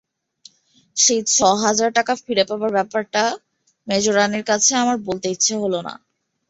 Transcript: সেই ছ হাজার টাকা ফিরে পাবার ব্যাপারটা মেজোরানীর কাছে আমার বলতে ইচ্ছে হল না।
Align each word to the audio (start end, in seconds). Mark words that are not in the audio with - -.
সেই 0.97 1.21
ছ 1.27 1.35
হাজার 1.63 1.89
টাকা 1.97 2.13
ফিরে 2.23 2.43
পাবার 2.49 2.71
ব্যাপারটা 2.77 3.23
মেজোরানীর 3.87 4.45
কাছে 4.49 4.71
আমার 4.75 4.97
বলতে 5.07 5.27
ইচ্ছে 5.29 5.53
হল 5.61 5.73
না। 5.87 5.93